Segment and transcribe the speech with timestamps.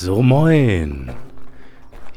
[0.00, 1.10] So, moin.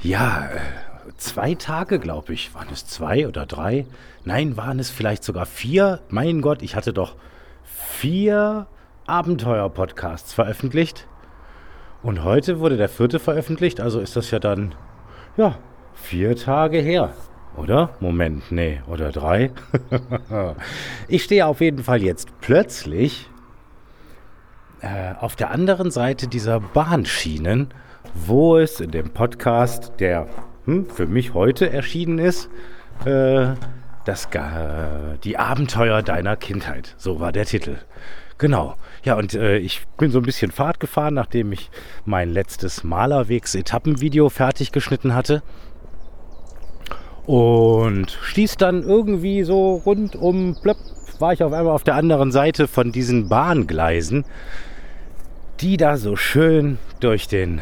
[0.03, 2.53] Ja, äh, zwei Tage, glaube ich.
[2.53, 3.87] Waren es zwei oder drei?
[4.23, 5.99] Nein, waren es vielleicht sogar vier?
[6.07, 7.15] Mein Gott, ich hatte doch
[7.63, 8.67] vier
[9.07, 11.07] Abenteuer-Podcasts veröffentlicht.
[12.03, 14.75] Und heute wurde der vierte veröffentlicht, also ist das ja dann,
[15.35, 15.57] ja,
[15.95, 17.15] vier Tage her.
[17.57, 17.95] Oder?
[17.99, 19.49] Moment, nee, oder drei?
[21.07, 23.30] ich stehe auf jeden Fall jetzt plötzlich
[24.81, 27.69] äh, auf der anderen Seite dieser Bahnschienen,
[28.13, 30.27] wo es in dem Podcast, der
[30.65, 32.49] hm, für mich heute erschienen ist,
[33.05, 33.53] äh,
[34.05, 36.95] das, äh, die Abenteuer deiner Kindheit.
[36.97, 37.77] So war der Titel.
[38.37, 38.75] Genau.
[39.03, 41.69] Ja, und äh, ich bin so ein bisschen Fahrt gefahren, nachdem ich
[42.05, 45.43] mein letztes Malerwegs-Etappenvideo fertig geschnitten hatte.
[47.27, 50.77] Und stieß dann irgendwie so rund um, plöpp,
[51.19, 54.25] war ich auf einmal auf der anderen Seite von diesen Bahngleisen
[55.61, 57.61] die da so schön durch den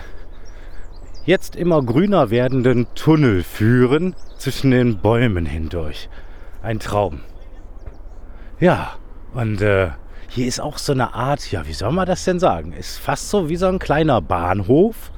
[1.26, 6.10] jetzt immer grüner werdenden Tunnel führen zwischen den Bäumen hindurch.
[6.62, 7.20] Ein Traum.
[8.60, 8.96] Ja,
[9.34, 9.90] und äh,
[10.30, 12.72] hier ist auch so eine Art, ja, wie soll man das denn sagen?
[12.72, 15.12] Ist fast so wie so ein kleiner Bahnhof.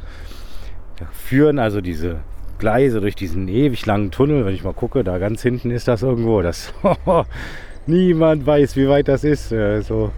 [0.97, 2.21] Da führen also diese
[2.57, 4.45] Gleise durch diesen ewig langen Tunnel.
[4.45, 6.41] Wenn ich mal gucke, da ganz hinten ist das irgendwo.
[6.41, 6.73] Das
[7.85, 9.51] niemand weiß, wie weit das ist.
[9.51, 10.11] Äh, so,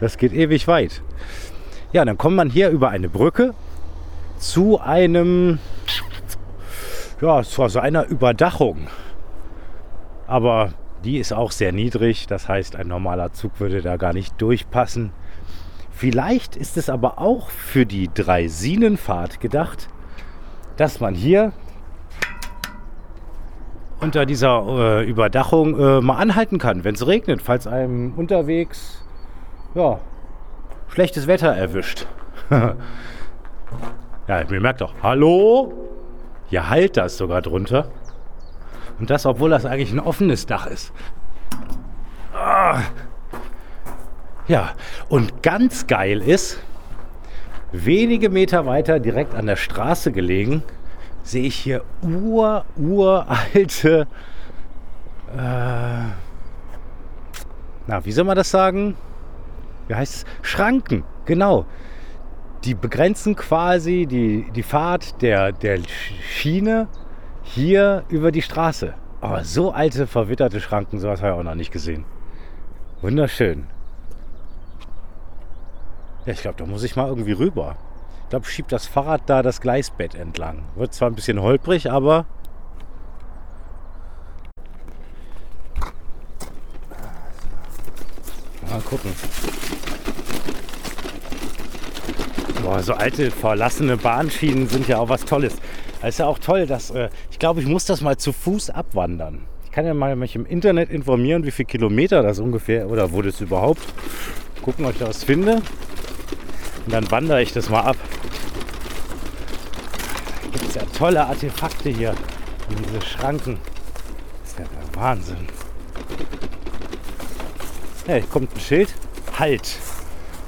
[0.00, 1.02] das geht ewig weit.
[1.92, 3.52] Ja, dann kommt man hier über eine Brücke
[4.38, 5.58] zu einem,
[7.20, 8.86] ja, zu so einer Überdachung.
[10.26, 10.72] Aber
[11.04, 15.12] die ist auch sehr niedrig, das heißt, ein normaler Zug würde da gar nicht durchpassen.
[15.90, 19.88] Vielleicht ist es aber auch für die Dreisinenfahrt gedacht,
[20.76, 21.52] dass man hier
[24.00, 29.04] unter dieser äh, Überdachung äh, mal anhalten kann, wenn es regnet, falls einem unterwegs
[29.74, 30.00] ja,
[30.92, 32.06] schlechtes Wetter erwischt.
[32.50, 35.72] ja, mir merkt doch, hallo?
[36.48, 37.90] Hier halt das sogar drunter.
[38.98, 40.92] Und das, obwohl das eigentlich ein offenes Dach ist.
[42.34, 42.82] Ah.
[44.48, 44.72] Ja,
[45.08, 46.60] und ganz geil ist,
[47.72, 50.62] wenige Meter weiter, direkt an der Straße gelegen,
[51.22, 54.06] sehe ich hier ur, uralte,
[55.34, 56.02] äh,
[57.86, 58.94] na, wie soll man das sagen?
[59.88, 60.24] Wie heißt es?
[60.42, 61.66] Schranken, genau.
[62.64, 65.80] Die begrenzen quasi die, die Fahrt der, der
[66.22, 66.88] Schiene
[67.42, 68.94] hier über die Straße.
[69.20, 72.04] Aber so alte, verwitterte Schranken, sowas habe ich auch noch nicht gesehen.
[73.00, 73.66] Wunderschön.
[76.24, 77.76] Ja, ich glaube, da muss ich mal irgendwie rüber.
[78.24, 80.64] Ich glaube, schiebt das Fahrrad da das Gleisbett entlang.
[80.76, 82.26] Wird zwar ein bisschen holprig, aber
[88.72, 89.12] Mal gucken.
[92.62, 95.56] Boah, so alte, verlassene Bahnschienen sind ja auch was Tolles.
[96.00, 98.70] Es ist ja auch toll, dass äh, ich glaube, ich muss das mal zu Fuß
[98.70, 99.42] abwandern.
[99.64, 103.20] Ich kann ja mal mich im Internet informieren, wie viele Kilometer das ungefähr oder wo
[103.20, 103.82] das überhaupt.
[104.62, 105.56] Gucken, ob ich da was finde.
[106.86, 107.96] Und dann wandere ich das mal ab.
[110.42, 112.14] Da gibt es ja tolle Artefakte hier.
[112.68, 113.58] Wie diese Schranken.
[114.42, 115.48] Das ist ja der Wahnsinn.
[118.06, 118.94] Hier kommt ein Schild.
[119.36, 119.66] Halt.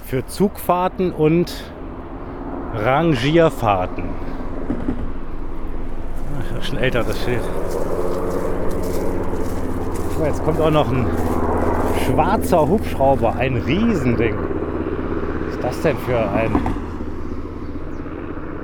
[0.06, 1.52] Für Zugfahrten und
[2.74, 4.04] Rangierfahrten.
[6.38, 7.42] Ach, schon älter das Schild.
[10.24, 11.06] Jetzt kommt auch noch ein
[12.04, 13.36] schwarzer Hubschrauber.
[13.36, 14.36] Ein Riesending.
[14.36, 16.52] Was ist das denn für ein...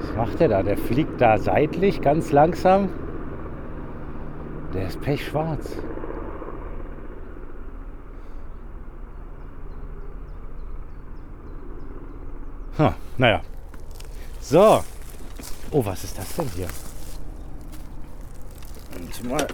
[0.00, 0.62] Was macht der da?
[0.62, 2.88] Der fliegt da seitlich ganz langsam.
[4.75, 5.76] Der ist pechschwarz.
[12.76, 13.41] Hm, naja.
[14.40, 14.82] So.
[15.70, 16.66] Oh, was ist das denn hier?
[18.96, 19.46] Und mal.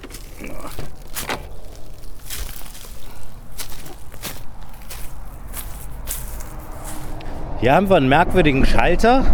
[7.61, 9.25] Hier haben wir einen merkwürdigen Schalter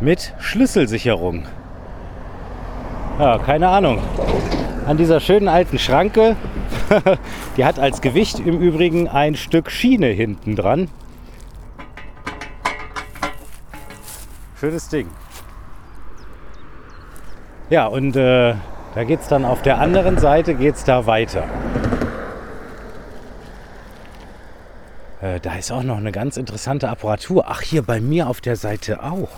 [0.00, 1.46] mit Schlüsselsicherung.
[3.18, 4.00] Ja, keine Ahnung.
[4.86, 6.36] An dieser schönen alten Schranke,
[7.56, 10.88] die hat als Gewicht im Übrigen ein Stück Schiene hinten dran.
[14.60, 15.08] Schönes Ding.
[17.70, 18.54] Ja, und äh,
[18.94, 21.44] da geht es dann auf der anderen Seite geht's da weiter.
[25.20, 27.44] Äh, da ist auch noch eine ganz interessante Apparatur.
[27.46, 29.28] Ach, hier bei mir auf der Seite auch.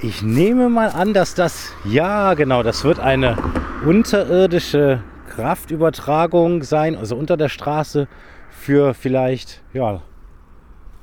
[0.00, 3.36] Ich nehme mal an, dass das, ja genau, das wird eine
[3.84, 8.08] unterirdische Kraftübertragung sein, also unter der Straße
[8.50, 10.02] für vielleicht, ja,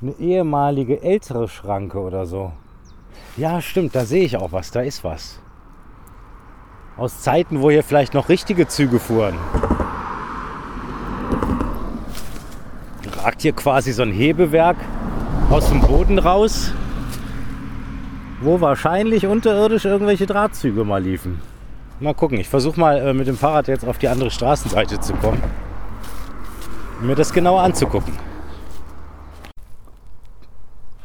[0.02, 2.52] eine ehemalige ältere Schranke oder so.
[3.36, 5.40] Ja, stimmt, da sehe ich auch was, da ist was.
[6.96, 9.34] Aus Zeiten, wo hier vielleicht noch richtige Züge fuhren.
[13.24, 14.76] Ragt hier quasi so ein Hebewerk
[15.50, 16.72] aus dem Boden raus,
[18.40, 21.40] wo wahrscheinlich unterirdisch irgendwelche Drahtzüge mal liefen.
[21.98, 25.12] Mal gucken, ich versuche mal äh, mit dem Fahrrad jetzt auf die andere Straßenseite zu
[25.14, 25.42] kommen,
[27.00, 28.12] um mir das genauer anzugucken.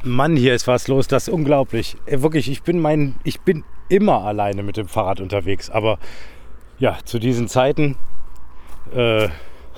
[0.04, 1.98] Mann, hier ist was los, das ist unglaublich.
[2.06, 5.70] Äh, wirklich, ich bin mein, ich bin immer alleine mit dem Fahrrad unterwegs.
[5.70, 6.00] Aber
[6.78, 7.98] ja, zu diesen Zeiten
[8.96, 9.28] äh,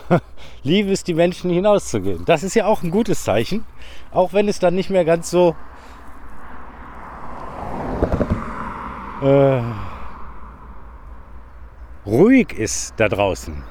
[0.64, 2.24] lieben es die Menschen hinauszugehen.
[2.26, 3.66] Das ist ja auch ein gutes Zeichen,
[4.12, 5.56] auch wenn es dann nicht mehr ganz so
[9.24, 9.62] äh,
[12.06, 13.64] ruhig ist da draußen.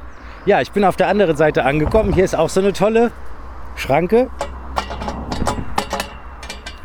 [0.46, 2.12] Ja, ich bin auf der anderen Seite angekommen.
[2.12, 3.12] Hier ist auch so eine tolle
[3.76, 4.30] Schranke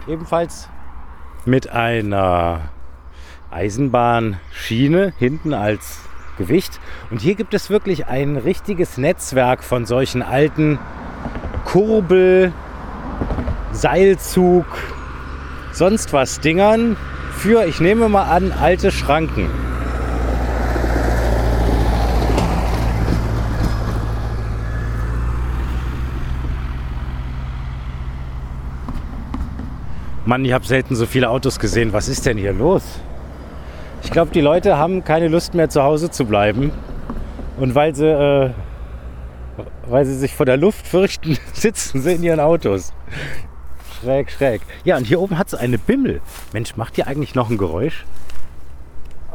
[0.07, 0.69] ebenfalls
[1.45, 2.69] mit einer
[3.51, 5.99] Eisenbahnschiene hinten als
[6.37, 6.79] Gewicht.
[7.11, 10.79] Und hier gibt es wirklich ein richtiges Netzwerk von solchen alten
[11.65, 12.51] Kurbel,
[13.71, 14.65] Seilzug,
[15.71, 16.97] sonst was Dingern
[17.31, 19.64] für, ich nehme mal an, alte Schranken.
[30.25, 31.93] Mann, ich habe selten so viele Autos gesehen.
[31.93, 32.83] Was ist denn hier los?
[34.03, 36.71] Ich glaube, die Leute haben keine Lust mehr zu Hause zu bleiben.
[37.57, 38.49] Und weil sie, äh,
[39.87, 42.91] weil sie sich vor der Luft fürchten, sitzen sie in ihren Autos.
[44.01, 44.61] Schräg, schräg.
[44.83, 46.21] Ja, und hier oben hat es eine Bimmel.
[46.53, 48.03] Mensch, macht die eigentlich noch ein Geräusch?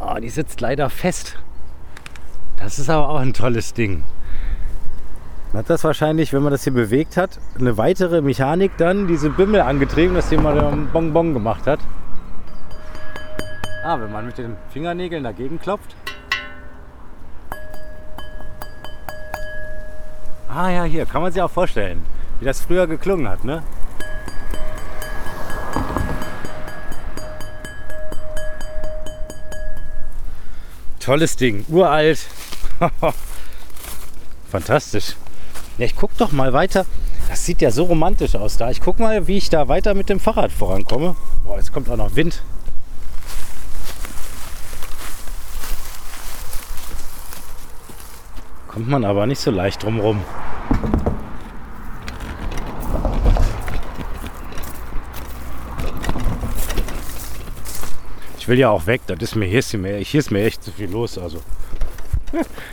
[0.01, 1.39] Oh, die sitzt leider fest.
[2.59, 4.03] Das ist aber auch ein tolles Ding.
[5.53, 9.31] Dann hat das wahrscheinlich, wenn man das hier bewegt hat, eine weitere Mechanik dann diese
[9.31, 11.81] Bimmel angetrieben, dass jemand einen Bonbon gemacht hat.
[13.83, 15.97] Ah, wenn man mit den Fingernägeln dagegen klopft.
[20.49, 22.05] Ah ja, hier kann man sich auch vorstellen,
[22.39, 23.65] wie das früher geklungen hat, ne?
[31.01, 32.27] Tolles Ding, uralt.
[34.51, 35.17] Fantastisch.
[35.81, 36.85] Ja, ich guck doch mal weiter.
[37.31, 38.71] Das sieht ja so romantisch aus da.
[38.71, 41.17] Ich guck mal, wie ich da weiter mit dem Fahrrad vorankomme.
[41.43, 42.43] Boah, jetzt kommt auch noch Wind.
[48.69, 50.23] Kommt man aber nicht so leicht drumrum.
[58.39, 60.63] Ich will ja auch weg, das ist mir hier ist mir, hier ist mir echt
[60.63, 61.17] zu viel los.
[61.17, 61.41] Also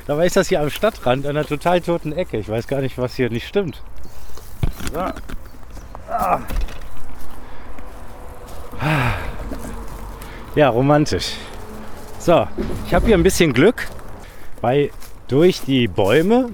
[0.06, 2.38] Dabei ist das hier am Stadtrand, an einer total toten Ecke.
[2.38, 3.82] Ich weiß gar nicht, was hier nicht stimmt.
[4.94, 5.00] So.
[6.10, 6.40] Ah.
[10.56, 11.34] Ja, romantisch.
[12.20, 12.48] So,
[12.88, 13.88] ich habe hier ein bisschen Glück,
[14.62, 14.90] weil
[15.28, 16.50] durch die Bäume,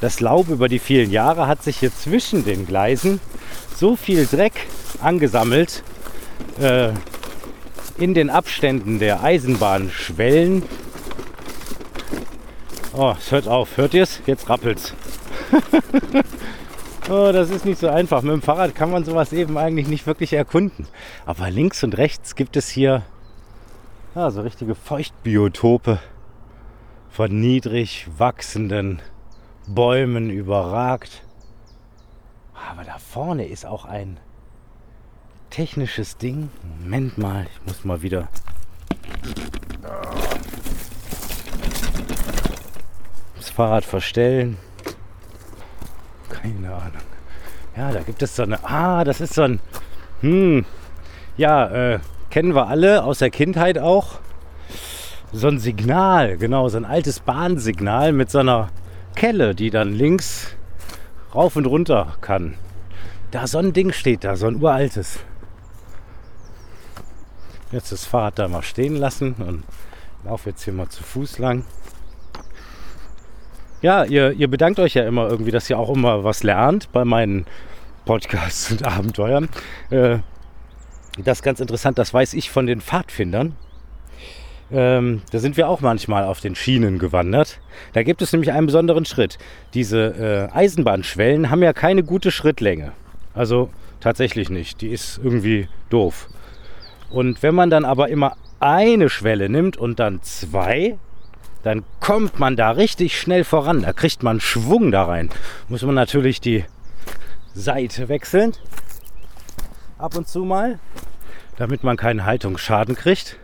[0.00, 3.20] das Laub über die vielen Jahre hat sich hier zwischen den Gleisen
[3.76, 4.66] so viel Dreck
[5.02, 5.82] angesammelt
[6.60, 6.90] äh,
[7.98, 10.62] in den Abständen der Eisenbahnschwellen,
[13.02, 13.78] Oh, es hört auf.
[13.78, 14.20] Hört ihr es?
[14.26, 14.92] Jetzt rappelt's.
[17.08, 18.20] oh, das ist nicht so einfach.
[18.20, 20.86] Mit dem Fahrrad kann man sowas eben eigentlich nicht wirklich erkunden.
[21.24, 23.00] Aber links und rechts gibt es hier
[24.14, 25.98] ja, so richtige Feuchtbiotope
[27.08, 29.00] von niedrig wachsenden
[29.66, 31.22] Bäumen überragt.
[32.70, 34.20] Aber da vorne ist auch ein
[35.48, 36.50] technisches Ding.
[36.82, 38.28] Moment mal, ich muss mal wieder
[43.60, 44.56] Fahrrad verstellen.
[46.30, 47.02] Keine Ahnung.
[47.76, 48.64] Ja, da gibt es so eine.
[48.64, 49.60] Ah, das ist so ein.
[50.22, 50.64] Hm.
[51.36, 51.98] Ja, äh,
[52.30, 54.20] kennen wir alle aus der Kindheit auch.
[55.34, 58.70] So ein Signal, genau, so ein altes Bahnsignal mit so einer
[59.14, 60.56] Kelle, die dann links
[61.34, 62.54] rauf und runter kann.
[63.30, 65.18] Da so ein Ding steht da, so ein uraltes.
[67.72, 69.64] Jetzt das Fahrrad da mal stehen lassen und
[70.24, 71.66] laufe jetzt hier mal zu Fuß lang
[73.82, 77.04] ja, ihr, ihr bedankt euch ja immer irgendwie, dass ihr auch immer was lernt bei
[77.04, 77.46] meinen
[78.04, 79.48] Podcasts und Abenteuern.
[79.90, 80.18] Äh,
[81.24, 83.56] das ist ganz interessant, das weiß ich von den Pfadfindern.
[84.72, 87.60] Ähm, da sind wir auch manchmal auf den Schienen gewandert.
[87.92, 89.38] Da gibt es nämlich einen besonderen Schritt.
[89.74, 92.92] Diese äh, Eisenbahnschwellen haben ja keine gute Schrittlänge.
[93.34, 94.80] Also tatsächlich nicht.
[94.80, 96.28] Die ist irgendwie doof.
[97.10, 100.98] Und wenn man dann aber immer eine Schwelle nimmt und dann zwei,
[101.62, 103.82] dann kommt man da richtig schnell voran.
[103.82, 105.30] Da kriegt man Schwung da rein.
[105.68, 106.64] Muss man natürlich die
[107.54, 108.52] Seite wechseln.
[109.98, 110.78] Ab und zu mal.
[111.60, 113.36] damit man keinen Haltungsschaden kriegt.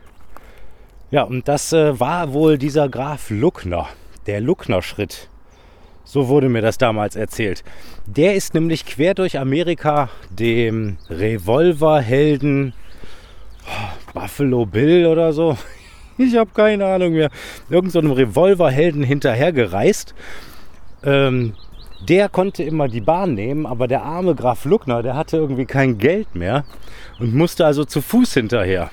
[1.11, 3.89] Ja, und das äh, war wohl dieser Graf Luckner,
[4.27, 5.29] der Luckner-Schritt.
[6.03, 7.63] So wurde mir das damals erzählt.
[8.07, 12.73] Der ist nämlich quer durch Amerika dem Revolverhelden
[13.67, 15.59] oh, Buffalo Bill oder so.
[16.19, 17.31] Ich habe keine Ahnung mehr.
[17.69, 20.15] Irgend so einem Revolverhelden hinterhergereist.
[21.05, 21.55] Ähm,
[22.09, 25.99] der konnte immer die Bahn nehmen, aber der arme Graf Luckner, der hatte irgendwie kein
[25.99, 26.65] Geld mehr
[27.19, 28.91] und musste also zu Fuß hinterher.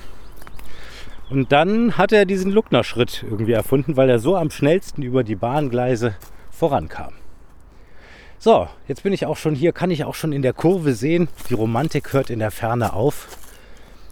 [1.30, 5.36] Und dann hat er diesen Luckner-Schritt irgendwie erfunden, weil er so am schnellsten über die
[5.36, 6.14] Bahngleise
[6.50, 7.14] vorankam.
[8.38, 11.28] So, jetzt bin ich auch schon hier, kann ich auch schon in der Kurve sehen.
[11.48, 13.38] Die Romantik hört in der Ferne auf.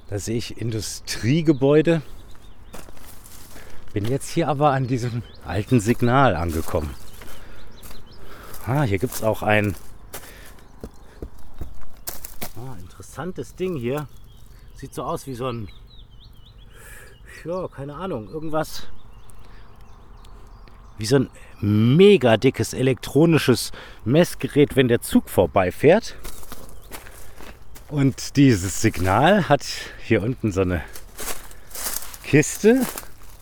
[0.08, 2.02] Da sehe ich Industriegebäude.
[3.92, 6.94] Bin jetzt hier aber an diesem alten Signal angekommen.
[8.66, 9.74] Ah, hier gibt es auch ein
[12.56, 14.08] ah, interessantes Ding hier.
[14.76, 15.68] Sieht so aus wie so ein,
[17.44, 18.86] ja, keine Ahnung, irgendwas
[20.96, 21.30] wie so ein
[21.60, 23.72] mega dickes elektronisches
[24.04, 26.16] Messgerät, wenn der Zug vorbeifährt.
[27.88, 29.66] Und dieses Signal hat
[30.04, 30.82] hier unten so eine
[32.22, 32.86] Kiste,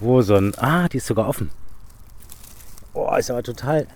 [0.00, 0.54] wo so ein.
[0.58, 1.50] Ah, die ist sogar offen.
[2.92, 3.86] Oh, ist aber total.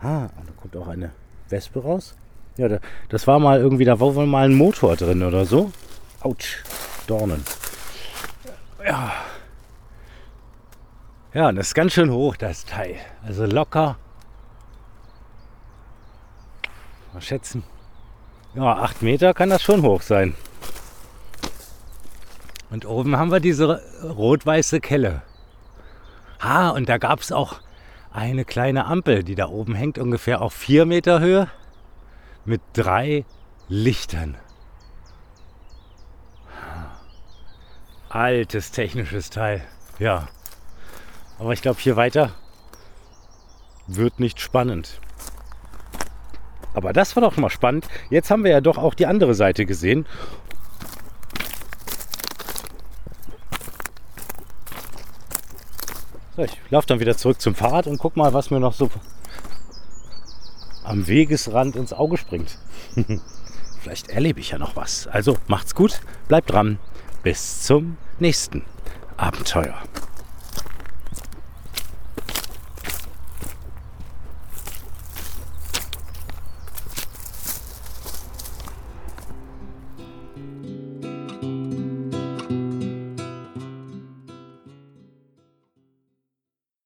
[0.00, 1.12] Ah, da kommt auch eine
[1.48, 2.14] Wespe raus.
[2.56, 2.68] Ja,
[3.08, 5.72] das war mal irgendwie, da war wohl mal ein Motor drin oder so.
[6.20, 6.62] Autsch,
[7.06, 7.44] Dornen.
[8.84, 9.12] Ja.
[11.32, 12.96] Ja, das ist ganz schön hoch, das Teil.
[13.24, 13.96] Also locker.
[17.12, 17.62] Mal schätzen.
[18.54, 20.34] Ja, 8 Meter kann das schon hoch sein.
[22.70, 25.22] Und oben haben wir diese rot-weiße Kelle.
[26.38, 27.60] Ah, und da gab es auch
[28.12, 31.48] eine kleine Ampel, die da oben hängt, ungefähr auf 4 Meter Höhe,
[32.44, 33.24] mit drei
[33.68, 34.36] Lichtern.
[38.08, 39.62] Altes technisches Teil.
[39.98, 40.28] Ja.
[41.38, 42.32] Aber ich glaube, hier weiter
[43.86, 45.00] wird nicht spannend.
[46.74, 47.86] Aber das war doch mal spannend.
[48.10, 50.06] Jetzt haben wir ja doch auch die andere Seite gesehen.
[56.44, 58.90] Ich laufe dann wieder zurück zum Fahrrad und guck mal, was mir noch so
[60.84, 62.58] am Wegesrand ins Auge springt.
[63.80, 65.06] Vielleicht erlebe ich ja noch was.
[65.06, 66.78] Also macht's gut, bleibt dran.
[67.22, 68.64] Bis zum nächsten
[69.16, 69.74] Abenteuer.